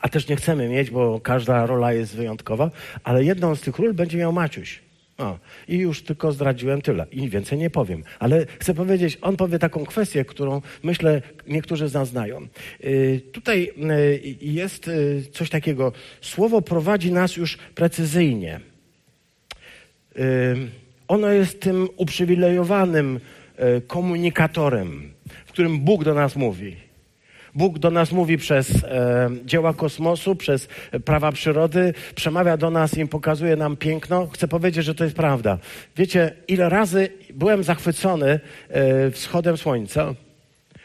[0.01, 2.71] a też nie chcemy mieć, bo każda rola jest wyjątkowa,
[3.05, 4.81] ale jedną z tych ról będzie miał Maciuś.
[5.19, 8.03] O, I już tylko zdradziłem tyle i więcej nie powiem.
[8.19, 12.47] Ale chcę powiedzieć, on powie taką kwestię, którą myślę niektórzy z nas znają.
[12.81, 15.93] Yy, tutaj yy, jest yy, coś takiego.
[16.21, 18.61] Słowo prowadzi nas już precyzyjnie.
[20.17, 20.23] Yy,
[21.11, 23.21] ono jest tym uprzywilejowanym
[23.57, 25.13] e, komunikatorem,
[25.47, 26.77] w którym Bóg do nas mówi.
[27.55, 30.69] Bóg do nas mówi przez e, dzieła kosmosu, przez
[31.05, 34.27] prawa przyrody, przemawia do nas i pokazuje nam piękno.
[34.27, 35.59] Chcę powiedzieć, że to jest prawda.
[35.97, 40.15] Wiecie, ile razy byłem zachwycony e, wschodem słońca,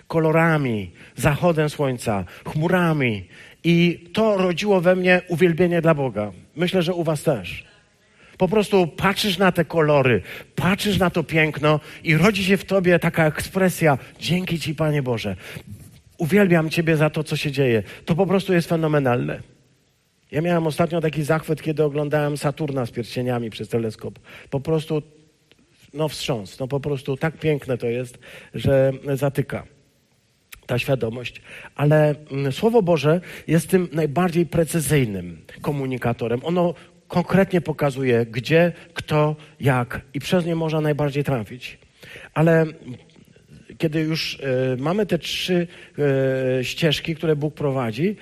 [0.08, 3.26] kolorami, zachodem słońca, chmurami
[3.64, 6.32] i to rodziło we mnie uwielbienie dla Boga.
[6.56, 7.75] Myślę, że u Was też.
[8.38, 10.22] Po prostu patrzysz na te kolory,
[10.56, 15.36] patrzysz na to piękno i rodzi się w tobie taka ekspresja: Dzięki Ci, Panie Boże.
[16.18, 17.84] Uwielbiam Ciebie za to, co się dzieje.
[18.06, 19.40] To po prostu jest fenomenalne.
[20.32, 24.20] Ja miałem ostatnio taki zachwyt, kiedy oglądałem Saturna z pierścieniami przez teleskop.
[24.50, 25.02] Po prostu,
[25.94, 28.20] no wstrząs, no po prostu tak piękne to jest,
[28.54, 29.64] że zatyka
[30.66, 31.42] ta świadomość.
[31.76, 36.42] Ale mm, Słowo Boże jest tym najbardziej precyzyjnym komunikatorem.
[36.44, 36.74] Ono
[37.08, 41.78] konkretnie pokazuje, gdzie, kto, jak i przez nie można najbardziej trafić.
[42.34, 42.66] Ale
[43.78, 45.68] kiedy już y, mamy te trzy
[46.60, 48.16] y, ścieżki, które Bóg prowadzi,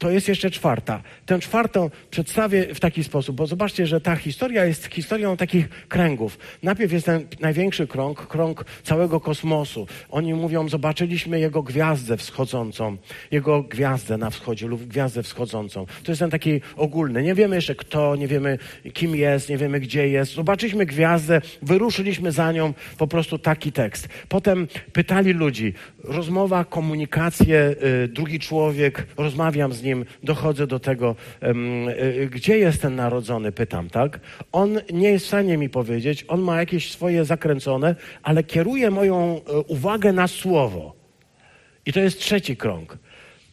[0.00, 1.02] to jest jeszcze czwarta.
[1.26, 6.38] Tę czwartą przedstawię w taki sposób, bo zobaczcie, że ta historia jest historią takich kręgów.
[6.62, 9.86] Najpierw jest ten największy krąg, krąg całego kosmosu.
[10.10, 12.96] Oni mówią, zobaczyliśmy jego gwiazdę wschodzącą,
[13.30, 15.86] jego gwiazdę na wschodzie lub gwiazdę wschodzącą.
[16.04, 17.22] To jest ten taki ogólny.
[17.22, 18.58] Nie wiemy jeszcze kto, nie wiemy
[18.92, 20.34] kim jest, nie wiemy gdzie jest.
[20.34, 24.08] Zobaczyliśmy gwiazdę, wyruszyliśmy za nią, po prostu taki tekst.
[24.28, 31.16] Potem pytali ludzi, rozmowa, komunikacje, y, drugi człowiek, rozmawiam z nim, nim dochodzę do tego,
[31.40, 31.54] e,
[32.26, 34.20] gdzie jest ten narodzony, pytam, tak?
[34.52, 39.16] On nie jest w stanie mi powiedzieć, on ma jakieś swoje zakręcone, ale kieruje moją
[39.16, 40.94] e, uwagę na słowo.
[41.86, 42.98] I to jest trzeci krąg.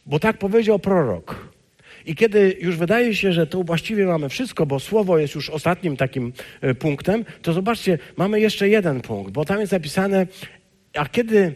[0.06, 1.48] Bo tak powiedział prorok.
[2.06, 5.96] I kiedy już wydaje się, że to właściwie mamy wszystko, bo słowo jest już ostatnim
[5.96, 10.26] takim e, punktem, to zobaczcie, mamy jeszcze jeden punkt, bo tam jest napisane,
[10.94, 11.54] a kiedy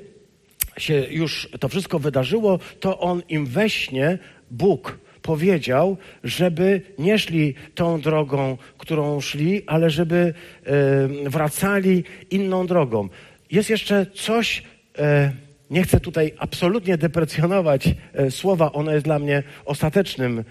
[0.78, 4.18] się już to wszystko wydarzyło, to on im we śnie
[4.52, 10.34] Bóg powiedział, żeby nie szli tą drogą, którą szli, ale żeby
[10.64, 13.08] e, wracali inną drogą.
[13.50, 14.62] Jest jeszcze coś,
[14.98, 15.32] e,
[15.70, 20.44] nie chcę tutaj absolutnie deprecjonować e, słowa, ono jest dla mnie ostatecznym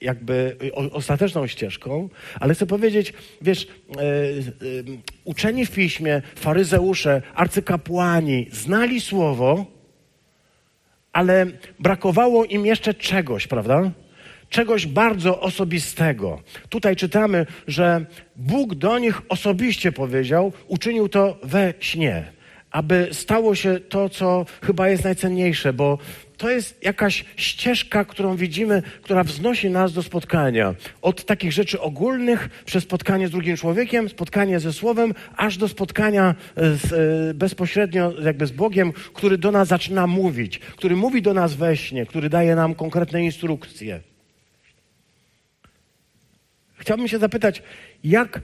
[0.00, 0.56] jakby
[0.92, 2.08] ostateczną ścieżką,
[2.40, 3.12] ale chcę powiedzieć,
[3.42, 4.04] wiesz, e, e,
[5.24, 9.66] uczeni w piśmie, faryzeusze, arcykapłani znali słowo,
[11.18, 11.46] ale
[11.78, 13.90] brakowało im jeszcze czegoś, prawda?
[14.48, 16.42] Czegoś bardzo osobistego.
[16.68, 18.04] Tutaj czytamy, że
[18.36, 22.32] Bóg do nich osobiście powiedział, uczynił to we śnie,
[22.70, 25.98] aby stało się to, co chyba jest najcenniejsze, bo
[26.38, 30.74] to jest jakaś ścieżka, którą widzimy, która wznosi nas do spotkania.
[31.02, 36.34] Od takich rzeczy ogólnych, przez spotkanie z drugim człowiekiem, spotkanie ze Słowem, aż do spotkania
[36.56, 41.54] z, e, bezpośrednio jakby z Bogiem, który do nas zaczyna mówić, który mówi do nas
[41.54, 44.00] we śnie, który daje nam konkretne instrukcje.
[46.76, 47.62] Chciałbym się zapytać,
[48.04, 48.40] jak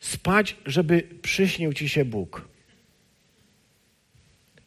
[0.00, 2.48] spać, żeby przyśnił ci się Bóg?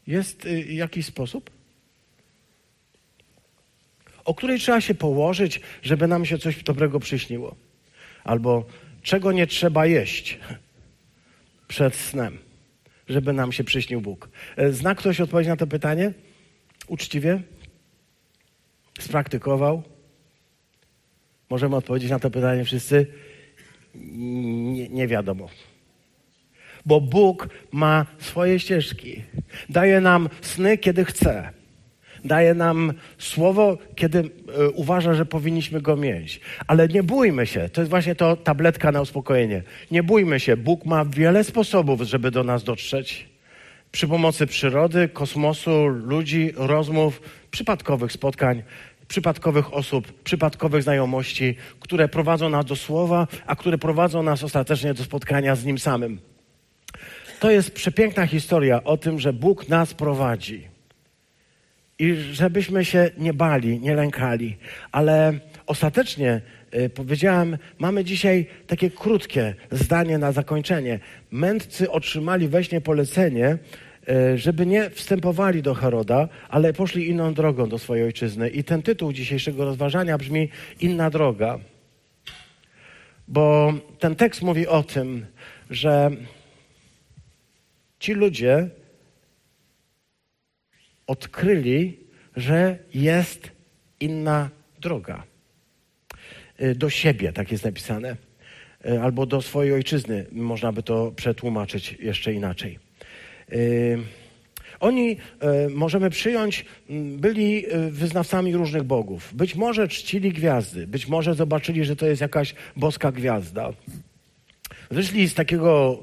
[0.07, 1.60] Jest y, jakiś sposób?
[4.25, 7.55] O której trzeba się położyć, żeby nam się coś dobrego przyśniło.
[8.23, 8.65] Albo
[9.01, 10.39] czego nie trzeba jeść
[11.67, 12.37] przed snem,
[13.09, 14.29] żeby nam się przyśnił Bóg?
[14.57, 16.13] E, zna ktoś odpowiedź na to pytanie?
[16.87, 17.41] Uczciwie?
[18.99, 19.83] Spraktykował?
[21.49, 23.07] Możemy odpowiedzieć na to pytanie wszyscy?
[23.95, 25.49] Nie, nie wiadomo.
[26.85, 29.23] Bo Bóg ma swoje ścieżki.
[29.69, 31.60] Daje nam sny, kiedy chce.
[32.25, 36.41] Daje nam słowo, kiedy y, uważa, że powinniśmy go mieć.
[36.67, 37.69] Ale nie bójmy się.
[37.69, 39.63] To jest właśnie to tabletka na uspokojenie.
[39.91, 40.57] Nie bójmy się.
[40.57, 43.29] Bóg ma wiele sposobów, żeby do nas dotrzeć.
[43.91, 48.63] Przy pomocy przyrody, kosmosu, ludzi, rozmów, przypadkowych spotkań
[49.11, 55.03] przypadkowych osób, przypadkowych znajomości, które prowadzą nas do słowa, a które prowadzą nas ostatecznie do
[55.03, 56.19] spotkania z Nim samym.
[57.39, 60.70] To jest przepiękna historia o tym, że Bóg nas prowadzi.
[62.01, 64.57] I żebyśmy się nie bali, nie lękali.
[64.91, 65.33] Ale
[65.65, 66.41] ostatecznie
[66.75, 70.99] y, powiedziałem, mamy dzisiaj takie krótkie zdanie na zakończenie.
[71.31, 73.57] Mędrcy otrzymali we śnie polecenie,
[74.07, 78.49] E, żeby nie wstępowali do Heroda, ale poszli inną drogą do swojej ojczyzny.
[78.49, 81.59] I ten tytuł dzisiejszego rozważania brzmi Inna droga.
[83.27, 85.25] Bo ten tekst mówi o tym,
[85.69, 86.11] że
[87.99, 88.69] ci ludzie
[91.11, 91.97] odkryli,
[92.35, 93.51] że jest
[93.99, 95.23] inna droga.
[96.57, 98.15] E, do siebie, tak jest napisane.
[98.85, 102.79] E, albo do swojej ojczyzny, można by to przetłumaczyć jeszcze inaczej.
[104.79, 106.65] Oni, e, możemy przyjąć,
[107.17, 109.33] byli e, wyznawcami różnych bogów.
[109.33, 113.73] Być może czcili gwiazdy, być może zobaczyli, że to jest jakaś boska gwiazda.
[114.91, 116.01] Wyszli z takiego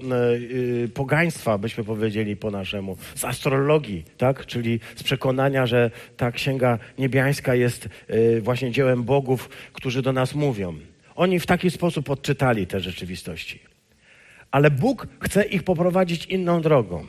[0.84, 4.46] y, pogaństwa, byśmy powiedzieli po naszemu, z astrologii, tak?
[4.46, 10.34] czyli z przekonania, że ta księga niebiańska jest y, właśnie dziełem bogów, którzy do nas
[10.34, 10.74] mówią.
[11.16, 13.58] Oni w taki sposób odczytali te rzeczywistości.
[14.50, 17.06] Ale Bóg chce ich poprowadzić inną drogą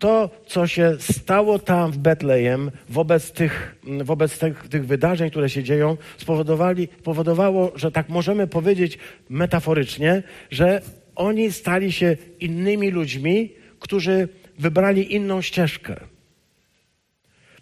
[0.00, 5.62] to, co się stało tam w Betlejem wobec tych, wobec tych, tych wydarzeń, które się
[5.62, 10.82] dzieją, spowodowali, spowodowało, że tak możemy powiedzieć metaforycznie, że
[11.14, 15.96] oni stali się innymi ludźmi, którzy wybrali inną ścieżkę.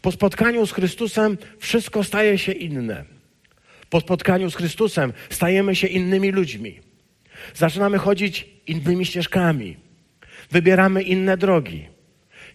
[0.03, 3.05] Po spotkaniu z Chrystusem wszystko staje się inne.
[3.91, 6.81] Po spotkaniu z Chrystusem stajemy się innymi ludźmi.
[7.55, 9.77] Zaczynamy chodzić innymi ścieżkami.
[10.51, 11.98] Wybieramy inne drogi.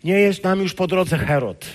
[0.03, 1.65] Nie jest nam już po drodze Herod.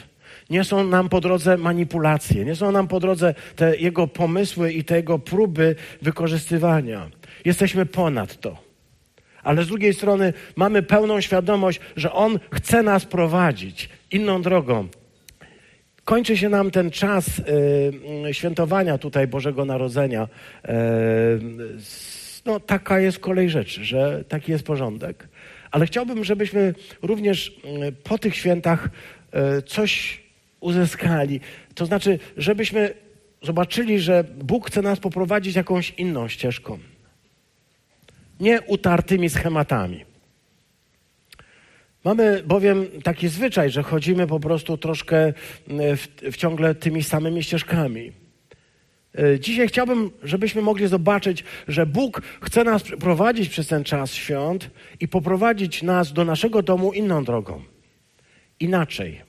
[0.51, 4.85] Nie są nam po drodze manipulacje, nie są nam po drodze te jego pomysły i
[4.85, 7.11] te jego próby wykorzystywania.
[7.45, 8.57] Jesteśmy ponad to.
[9.43, 14.89] Ale z drugiej strony mamy pełną świadomość, że On chce nas prowadzić inną drogą.
[16.05, 17.39] Kończy się nam ten czas
[18.29, 20.29] y, świętowania tutaj Bożego Narodzenia.
[20.65, 20.69] Y,
[22.47, 25.29] no, taka jest kolej rzeczy, że taki jest porządek.
[25.71, 28.89] Ale chciałbym, żebyśmy również mm, po tych świętach
[29.33, 30.23] e, coś
[30.61, 31.41] uzyskali.
[31.75, 32.95] To znaczy, żebyśmy
[33.43, 36.79] zobaczyli, że Bóg chce nas poprowadzić jakąś inną ścieżką.
[38.41, 40.05] Nie utartymi schematami.
[42.05, 45.33] Mamy bowiem taki zwyczaj, że chodzimy po prostu troszkę
[45.69, 48.13] mm, w, w ciągle tymi samymi ścieżkami.
[49.19, 54.71] E, dzisiaj chciałbym, żebyśmy mogli zobaczyć, że Bóg chce nas prowadzić przez ten czas świąt
[55.01, 57.63] i poprowadzić nas do naszego domu inną drogą.
[58.61, 59.21] Inaczej.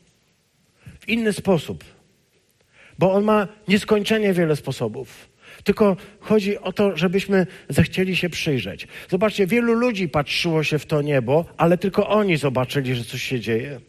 [0.99, 1.83] W inny sposób.
[2.99, 5.29] Bo On ma nieskończenie wiele sposobów.
[5.63, 8.87] Tylko chodzi o to, żebyśmy zechcieli się przyjrzeć.
[9.09, 13.39] Zobaczcie, wielu ludzi patrzyło się w to niebo, ale tylko oni zobaczyli, że coś się
[13.39, 13.79] dzieje.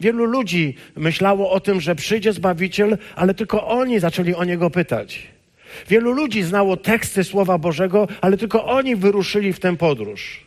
[0.00, 5.26] Wielu ludzi myślało o tym, że przyjdzie Zbawiciel, ale tylko oni zaczęli o Niego pytać.
[5.88, 10.46] Wielu ludzi znało teksty Słowa Bożego, ale tylko oni wyruszyli w tę podróż.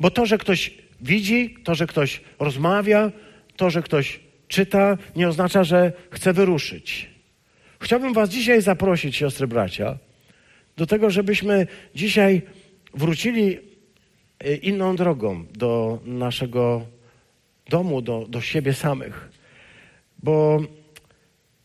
[0.00, 3.12] Bo to, że ktoś widzi, to, że ktoś rozmawia,
[3.56, 7.10] to, że ktoś czyta, nie oznacza, że chce wyruszyć.
[7.80, 9.98] Chciałbym Was dzisiaj zaprosić, siostry bracia,
[10.76, 12.42] do tego, żebyśmy dzisiaj
[12.94, 13.58] wrócili
[14.38, 16.86] e, inną drogą do naszego
[17.68, 19.30] domu, do, do siebie samych.
[20.22, 20.60] Bo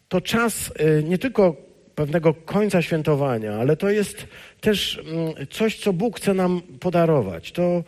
[0.10, 1.56] to czas y, nie tylko
[1.96, 4.28] pewnego końca świętowania, ale to jest
[4.62, 7.52] też mm, coś, co Bóg chce nam podarować.
[7.52, 7.84] To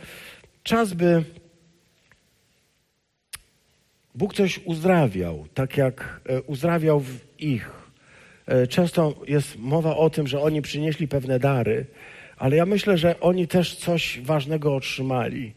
[0.63, 1.23] czas, by
[4.15, 7.03] Bóg coś uzdrawiał, tak jak e, uzdrawiał
[7.39, 7.71] ich.
[8.45, 11.85] E, często jest mowa o tym, że oni przynieśli pewne dary,
[12.37, 15.53] ale ja myślę, że oni też coś ważnego otrzymali.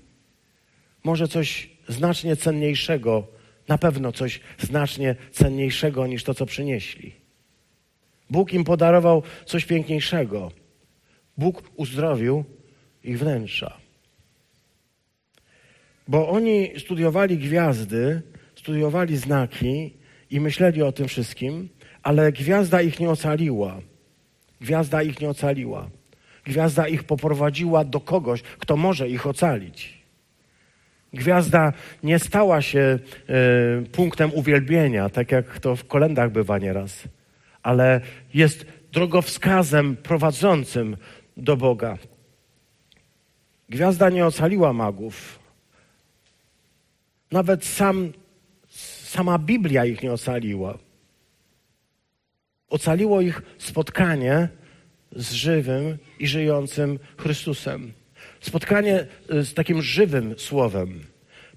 [1.05, 3.27] Może coś znacznie cenniejszego,
[3.69, 7.13] na pewno coś znacznie cenniejszego niż to, co przynieśli.
[8.31, 10.51] Bóg im podarował coś piękniejszego.
[11.39, 12.45] Bóg uzdrowił
[13.05, 13.77] ich wnętrza.
[16.09, 18.23] Bo oni studiowali gwiazdy,
[18.57, 19.95] studiowali znaki
[20.31, 21.69] i myśleli o tym wszystkim,
[22.03, 23.81] ale gwiazda ich nie ocaliła.
[24.61, 25.91] Gwiazda ich nie ocaliła.
[26.45, 29.96] Gwiazda ich poprowadziła do kogoś, kto może ich ocalić.
[31.17, 32.99] Gwiazda nie stała się
[33.83, 37.03] y, punktem uwielbienia, tak jak to w kolendach bywa nieraz,
[37.63, 38.01] ale
[38.35, 40.97] jest drogowskazem prowadzącym
[41.37, 41.99] do Boga.
[43.69, 45.39] Gwiazda nie ocaliła magów.
[47.31, 48.13] Nawet sam,
[49.03, 50.79] sama Biblia ich nie ocaliła.
[52.69, 54.49] Ocaliło ich spotkanie
[55.13, 57.93] z żywym i żyjącym Chrystusem.
[58.47, 61.01] Spotkanie y, z takim żywym słowem.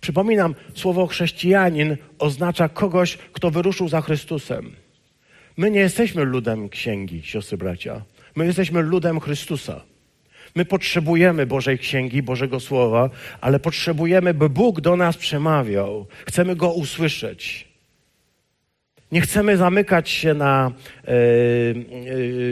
[0.01, 4.71] Przypominam, słowo chrześcijanin oznacza kogoś, kto wyruszył za Chrystusem.
[5.57, 8.01] My nie jesteśmy ludem księgi, siostry bracia.
[8.35, 9.81] My jesteśmy ludem Chrystusa.
[10.55, 13.09] My potrzebujemy Bożej Księgi, Bożego Słowa,
[13.41, 16.05] ale potrzebujemy, by Bóg do nas przemawiał.
[16.25, 17.68] Chcemy Go usłyszeć.
[19.11, 20.71] Nie chcemy zamykać się na
[21.07, 21.15] e, e,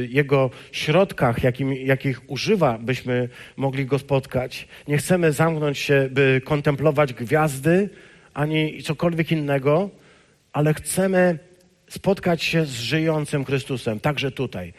[0.10, 4.68] Jego środkach, jakim, jakich używa, byśmy mogli Go spotkać.
[4.88, 7.90] Nie chcemy zamknąć się, by kontemplować gwiazdy,
[8.34, 9.90] ani cokolwiek innego,
[10.54, 11.40] ale chcemy
[11.90, 14.74] spotkać się z żyjącym Chrystusem, także tutaj.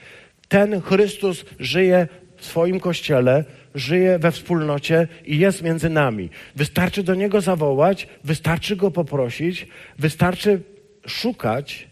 [0.49, 6.31] Ten Chrystus żyje w swoim kościele, żyje we wspólnocie i jest między nami.
[6.57, 9.67] Wystarczy do Niego zawołać, wystarczy Go poprosić,
[9.99, 10.61] wystarczy
[11.09, 11.89] szukać,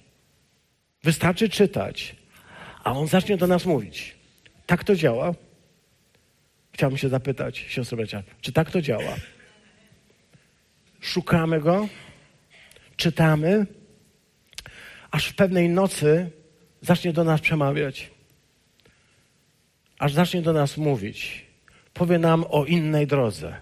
[1.03, 2.17] wystarczy czytać,
[2.85, 4.17] a On zacznie do nas mówić.
[4.67, 5.35] Tak to działa?
[6.73, 9.17] Chciałbym się zapytać, siostro bracia, czy tak to działa?
[11.01, 11.89] Szukamy Go,
[12.97, 13.67] czytamy,
[15.11, 16.31] aż w pewnej nocy
[16.81, 18.11] zacznie do nas przemawiać.
[19.99, 21.47] Aż zacznie do nas mówić.
[21.95, 23.57] Powie nam o innej drodze,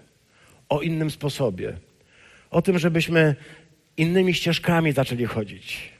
[0.69, 1.77] o innym sposobie.
[2.51, 3.35] O tym, żebyśmy
[3.97, 5.91] innymi ścieżkami zaczęli chodzić.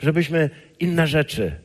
[0.00, 1.56] Żebyśmy inne rzeczy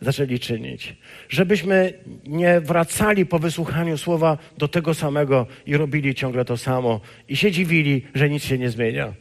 [0.00, 0.96] zaczęli czynić.
[1.28, 1.92] Żebyśmy
[2.26, 7.50] nie wracali po wysłuchaniu słowa do tego samego i robili ciągle to samo i się
[7.52, 9.14] dziwili, że nic się nie zmienia.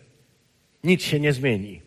[0.84, 1.82] Nic się nie zmieni.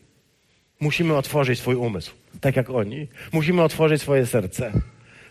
[0.81, 3.09] Musimy otworzyć swój umysł, tak jak oni.
[3.33, 4.73] Musimy otworzyć swoje serce.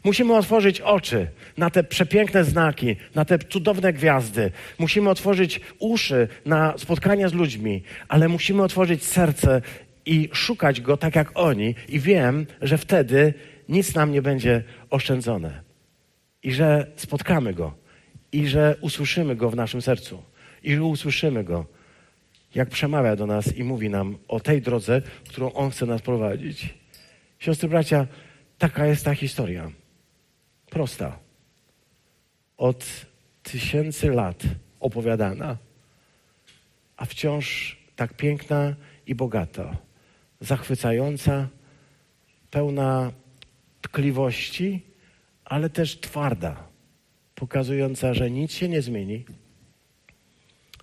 [0.03, 1.27] Musimy otworzyć oczy
[1.57, 4.51] na te przepiękne znaki, na te cudowne gwiazdy.
[4.79, 9.61] Musimy otworzyć uszy na spotkania z ludźmi, ale musimy otworzyć serce
[10.05, 11.75] i szukać go tak jak oni.
[11.89, 13.33] I wiem, że wtedy
[13.69, 15.61] nic nam nie będzie oszczędzone.
[16.43, 17.73] I że spotkamy go.
[18.31, 20.23] I że usłyszymy go w naszym sercu.
[20.63, 21.65] I że usłyszymy go
[22.55, 26.73] jak przemawia do nas i mówi nam o tej drodze, którą On chce nas prowadzić.
[27.39, 28.07] Siostry, bracia,
[28.57, 29.71] taka jest ta historia.
[30.71, 31.19] Prosta.
[32.57, 33.05] Od
[33.43, 34.43] tysięcy lat
[34.79, 35.57] opowiadana,
[36.97, 38.75] a wciąż tak piękna
[39.07, 39.77] i bogata,
[40.39, 41.49] zachwycająca,
[42.51, 43.11] pełna
[43.81, 44.81] tkliwości,
[45.45, 46.67] ale też twarda,
[47.35, 49.25] pokazująca, że nic się nie zmieni,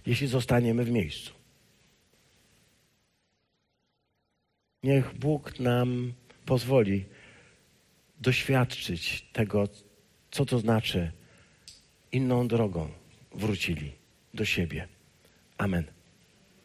[0.06, 1.32] jeśli zostaniemy w miejscu.
[4.82, 6.12] Niech Bóg nam
[6.46, 7.04] pozwoli
[8.20, 9.68] doświadczyć tego,
[10.30, 11.12] co to znaczy
[12.12, 12.90] inną drogą
[13.34, 13.92] wrócili
[14.34, 14.88] do siebie.
[15.58, 15.97] Amen.